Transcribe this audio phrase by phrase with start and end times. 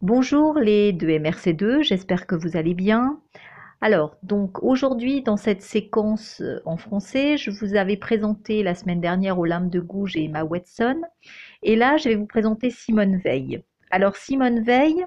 [0.00, 3.20] Bonjour les deux MRC2, j'espère que vous allez bien.
[3.80, 9.00] Alors, donc aujourd'hui, dans cette séquence euh, en français, je vous avais présenté la semaine
[9.00, 11.00] dernière Olympe de Gouges et Emma Watson.
[11.64, 13.64] Et là, je vais vous présenter Simone Veil.
[13.90, 15.04] Alors, Simone Veil,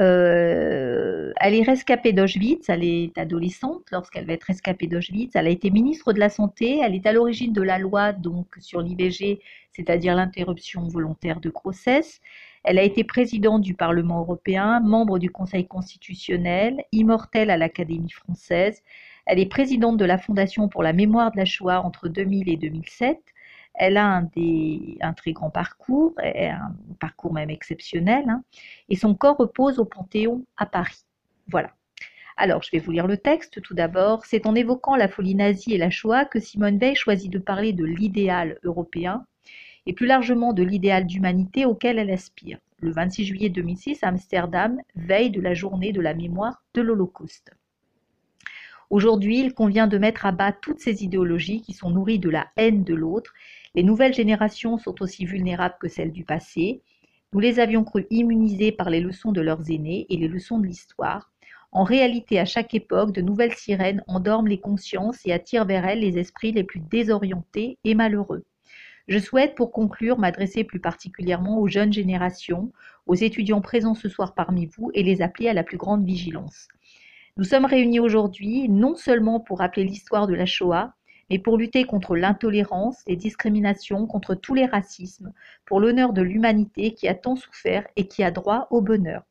[0.00, 5.36] euh, elle est rescapée d'Auschwitz, elle est adolescente lorsqu'elle va être rescapée d'Auschwitz.
[5.36, 8.46] Elle a été ministre de la Santé, elle est à l'origine de la loi donc
[8.58, 9.40] sur l'IVG,
[9.72, 12.20] c'est-à-dire l'interruption volontaire de grossesse.
[12.64, 18.82] Elle a été présidente du Parlement européen, membre du Conseil constitutionnel, immortelle à l'Académie française.
[19.26, 22.56] Elle est présidente de la Fondation pour la mémoire de la Shoah entre 2000 et
[22.56, 23.18] 2007.
[23.74, 24.22] Elle a
[25.00, 28.42] un, très grand parcours, un parcours même exceptionnel, hein,
[28.88, 31.04] et son corps repose au Panthéon à Paris.
[31.48, 31.70] Voilà.
[32.36, 34.24] Alors, je vais vous lire le texte tout d'abord.
[34.26, 37.72] C'est en évoquant la folie nazie et la Shoah que Simone Veil choisit de parler
[37.72, 39.24] de l'idéal européen
[39.86, 42.58] et plus largement de l'idéal d'humanité auquel elle aspire.
[42.80, 47.52] Le 26 juillet 2006 à Amsterdam, veille de la journée de la mémoire de l'Holocauste.
[48.90, 52.48] Aujourd'hui, il convient de mettre à bas toutes ces idéologies qui sont nourries de la
[52.56, 53.32] haine de l'autre
[53.74, 56.82] les nouvelles générations sont aussi vulnérables que celles du passé.
[57.32, 60.66] Nous les avions cru immunisées par les leçons de leurs aînés et les leçons de
[60.66, 61.32] l'histoire.
[61.72, 66.00] En réalité, à chaque époque, de nouvelles sirènes endorment les consciences et attirent vers elles
[66.00, 68.44] les esprits les plus désorientés et malheureux.
[69.08, 72.72] Je souhaite, pour conclure, m'adresser plus particulièrement aux jeunes générations,
[73.06, 76.68] aux étudiants présents ce soir parmi vous et les appeler à la plus grande vigilance.
[77.36, 80.94] Nous sommes réunis aujourd'hui non seulement pour rappeler l'histoire de la Shoah,
[81.30, 85.32] mais pour lutter contre l'intolérance, les discriminations, contre tous les racismes,
[85.64, 89.22] pour l'honneur de l'humanité qui a tant souffert et qui a droit au bonheur.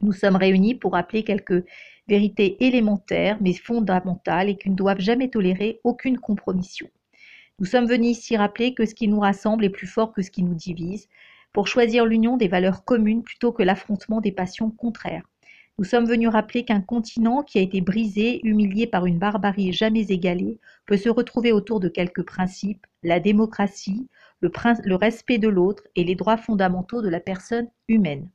[0.00, 1.64] Nous sommes réunis pour rappeler quelques
[2.08, 6.88] vérités élémentaires mais fondamentales et qui ne doivent jamais tolérer aucune compromission.
[7.60, 10.30] Nous sommes venus ici rappeler que ce qui nous rassemble est plus fort que ce
[10.30, 11.08] qui nous divise,
[11.52, 15.24] pour choisir l'union des valeurs communes plutôt que l'affrontement des passions contraires.
[15.76, 20.06] Nous sommes venus rappeler qu'un continent qui a été brisé, humilié par une barbarie jamais
[20.06, 24.06] égalée, peut se retrouver autour de quelques principes, la démocratie,
[24.40, 28.28] le, respect de l'autre et les droits fondamentaux de la personne humaine.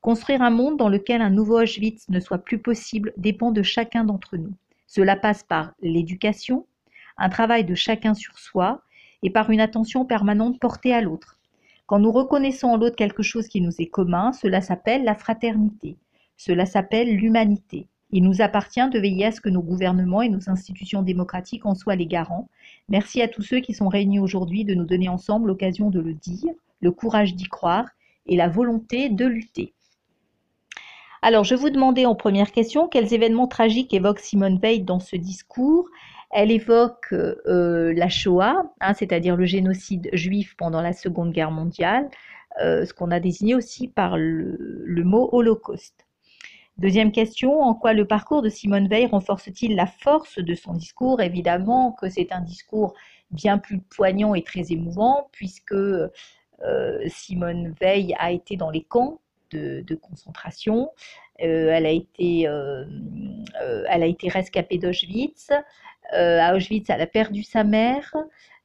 [0.00, 4.04] Construire un monde dans lequel un nouveau Auschwitz ne soit plus possible dépend de chacun
[4.04, 4.54] d'entre nous.
[4.86, 6.66] Cela passe par l'éducation,
[7.18, 8.82] un travail de chacun sur soi
[9.22, 11.38] et par une attention permanente portée à l'autre.
[11.84, 15.98] Quand nous reconnaissons en l'autre quelque chose qui nous est commun, cela s'appelle la fraternité.
[16.36, 17.88] Cela s'appelle l'humanité.
[18.14, 21.74] Il nous appartient de veiller à ce que nos gouvernements et nos institutions démocratiques en
[21.74, 22.48] soient les garants.
[22.90, 26.12] Merci à tous ceux qui sont réunis aujourd'hui de nous donner ensemble l'occasion de le
[26.12, 27.86] dire, le courage d'y croire
[28.26, 29.72] et la volonté de lutter.
[31.22, 35.16] Alors, je vous demandais en première question quels événements tragiques évoque Simone Veil dans ce
[35.16, 35.88] discours.
[36.32, 42.10] Elle évoque euh, la Shoah, hein, c'est-à-dire le génocide juif pendant la Seconde Guerre mondiale,
[42.62, 46.06] euh, ce qu'on a désigné aussi par le mot Holocauste.
[46.78, 51.20] Deuxième question, en quoi le parcours de Simone Veil renforce-t-il la force de son discours?
[51.20, 52.94] Évidemment que c'est un discours
[53.30, 56.08] bien plus poignant et très émouvant, puisque euh,
[57.06, 60.90] Simone Veil a été dans les camps de, concentration,
[61.42, 62.86] euh, elle, a été, euh,
[63.90, 65.50] elle a été rescapée d'Auschwitz,
[66.10, 68.14] à Auschwitz, elle a perdu sa mère,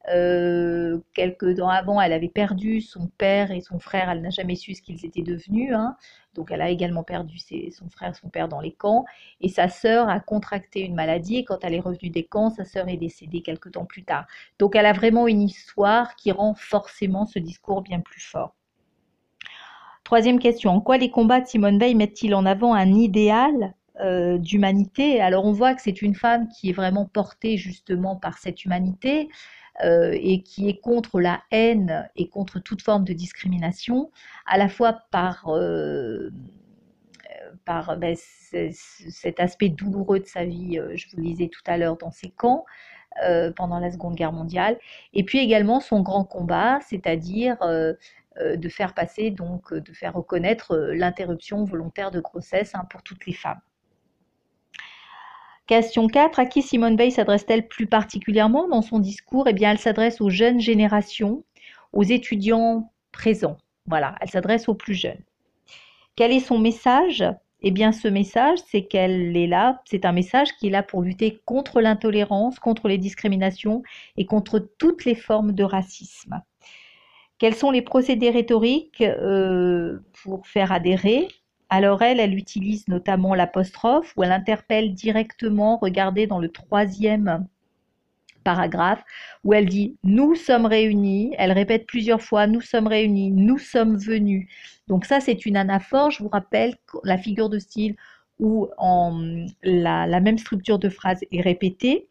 [0.09, 4.09] euh, quelques temps avant, elle avait perdu son père et son frère.
[4.09, 5.73] Elle n'a jamais su ce qu'ils étaient devenus.
[5.73, 5.95] Hein.
[6.33, 7.37] Donc, elle a également perdu
[7.71, 9.05] son frère et son père dans les camps.
[9.41, 11.37] Et sa sœur a contracté une maladie.
[11.37, 14.25] Et quand elle est revenue des camps, sa sœur est décédée quelques temps plus tard.
[14.59, 18.55] Donc, elle a vraiment une histoire qui rend forcément ce discours bien plus fort.
[20.03, 20.71] Troisième question.
[20.71, 25.45] En quoi les combats de Simone Veil mettent-ils en avant un idéal euh, d'humanité Alors,
[25.45, 29.29] on voit que c'est une femme qui est vraiment portée justement par cette humanité.
[29.83, 34.09] Euh, et qui est contre la haine et contre toute forme de discrimination,
[34.47, 36.31] à la fois par, euh,
[37.63, 41.95] par ben, cet aspect douloureux de sa vie, je vous le disais tout à l'heure,
[41.95, 42.65] dans ses camps.
[43.55, 44.79] pendant la Seconde Guerre mondiale,
[45.13, 51.63] et puis également son grand combat, c'est-à-dire de faire passer, donc de faire reconnaître l'interruption
[51.65, 53.61] volontaire de grossesse hein, pour toutes les femmes.
[55.67, 56.39] Question 4.
[56.39, 59.49] À qui Simone Veil s'adresse-t-elle plus particulièrement dans son discours?
[59.49, 61.43] Eh bien, elle s'adresse aux jeunes générations,
[61.91, 63.57] aux étudiants présents.
[63.85, 65.21] Voilà, elle s'adresse aux plus jeunes.
[66.15, 67.23] Quel est son message?
[67.61, 71.01] Eh bien, ce message, c'est qu'elle est là, c'est un message qui est là pour
[71.01, 73.83] lutter contre l'intolérance, contre les discriminations
[74.15, 76.41] et contre toutes les formes de racisme.
[77.39, 81.27] Quels sont les procédés rhétoriques euh, pour faire adhérer?
[81.69, 87.45] Alors elle, elle utilise notamment l'apostrophe où elle interpelle directement, regardez dans le troisième
[88.43, 89.03] paragraphe
[89.43, 93.97] où elle dit nous sommes réunis, elle répète plusieurs fois nous sommes réunis, nous sommes
[93.97, 94.47] venus.
[94.87, 97.95] Donc ça c'est une anaphore, je vous rappelle la figure de style
[98.39, 98.69] où
[99.63, 102.07] la, même structure de phrase est répétée.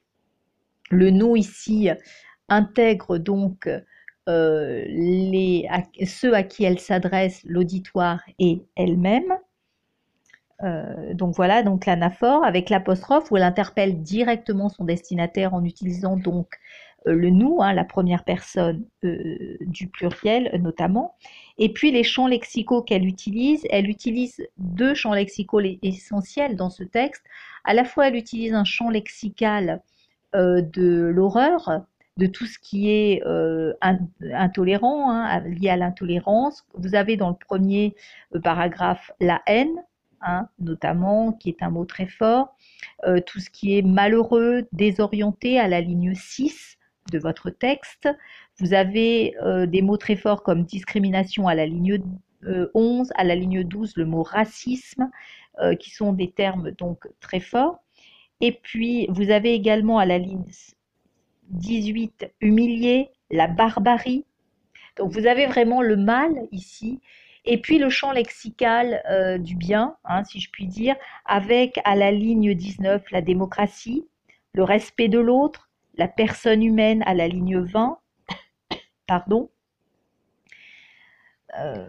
[0.90, 1.88] Le nous ici
[2.48, 3.68] intègre donc
[4.28, 4.84] euh,
[6.06, 9.32] ceux à qui elle s'adresse, l'auditoire et elle-même.
[10.62, 16.16] Euh, donc voilà, donc l'anaphore avec l'apostrophe où elle interpelle directement son destinataire en utilisant
[16.16, 16.48] donc
[17.06, 21.14] euh, le nous, hein, la première personne euh, du pluriel notamment.
[21.58, 26.84] Et puis les champs lexicaux qu'elle utilise, elle utilise deux champs lexicaux essentiels dans ce
[26.84, 27.24] texte.
[27.64, 29.82] À la fois, elle utilise un champ lexical
[30.34, 31.80] de l'horreur,
[32.18, 33.22] de tout ce qui est
[34.34, 36.64] intolérant, hein, lié à l'intolérance.
[36.74, 37.96] Vous avez dans le premier
[38.42, 39.82] paragraphe la haine,
[40.22, 42.56] Hein, notamment, qui est un mot très fort,
[43.06, 46.78] euh, tout ce qui est malheureux, désorienté à la ligne 6
[47.12, 48.08] de votre texte.
[48.58, 52.00] Vous avez euh, des mots très forts comme discrimination à la ligne
[52.74, 55.10] 11, euh, à la ligne 12 le mot racisme,
[55.80, 57.78] qui sont des termes donc très forts.
[58.42, 60.44] Et puis vous avez également à la ligne
[61.48, 64.26] 18 humilié, la barbarie.
[64.96, 67.00] Donc vous avez vraiment le mal ici
[67.46, 71.94] et puis le champ lexical euh, du bien, hein, si je puis dire, avec à
[71.94, 74.06] la ligne 19 la démocratie,
[74.52, 77.98] le respect de l'autre, la personne humaine à la ligne 20,
[79.06, 79.50] pardon,
[81.58, 81.88] euh,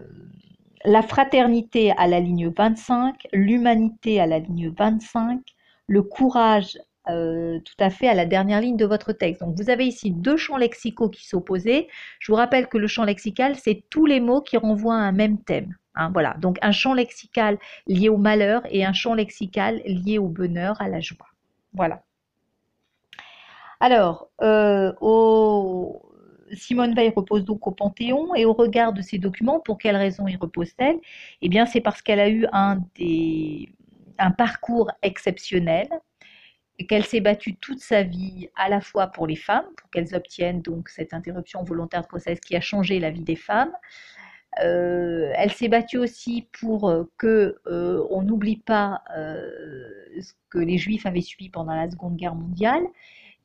[0.84, 5.40] la fraternité à la ligne 25, l'humanité à la ligne 25,
[5.88, 6.78] le courage
[7.10, 9.42] euh, tout à fait à la dernière ligne de votre texte.
[9.42, 11.88] Donc vous avez ici deux champs lexicaux qui s'opposaient.
[12.20, 15.12] Je vous rappelle que le champ lexical, c'est tous les mots qui renvoient à un
[15.12, 15.74] même thème.
[15.94, 20.28] Hein, voilà, donc un champ lexical lié au malheur et un champ lexical lié au
[20.28, 21.26] bonheur, à la joie.
[21.72, 22.02] Voilà.
[23.80, 24.92] Alors, euh,
[26.52, 30.26] Simone Veil repose donc au Panthéon et au regard de ces documents, pour quelles raisons
[30.26, 30.98] y repose-t-elle?
[31.42, 32.78] Eh bien, c'est parce qu'elle a eu un,
[34.36, 35.88] parcours exceptionnel,
[36.86, 40.62] qu'elle s'est battue toute sa vie à la fois pour les femmes, pour qu'elles obtiennent
[40.62, 43.72] donc cette interruption volontaire de grossesse qui a changé la vie des femmes.
[44.62, 49.02] Euh, elle s'est battue aussi pour euh, que euh, on n'oublie pas
[50.20, 52.82] ce que les Juifs avaient subi pendant la Seconde Guerre mondiale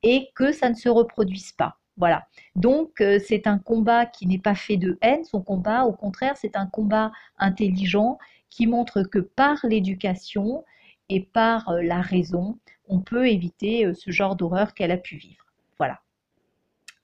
[0.02, 1.78] et que ça ne se reproduise pas.
[1.98, 2.28] Voilà.
[2.56, 6.56] Donc c'est un combat qui n'est pas fait de haine, son combat, au contraire, c'est
[6.56, 8.18] un combat intelligent
[8.50, 10.64] qui montre que par l'éducation
[11.10, 12.58] et par la raison,
[12.88, 15.46] on peut éviter euh, ce genre d'horreur qu'elle a pu vivre.
[15.78, 16.02] Voilà.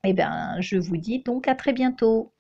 [0.04, 2.31] Eh bien, je vous dis donc à très bientôt.